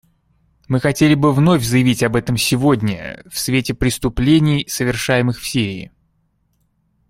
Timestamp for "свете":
3.37-3.75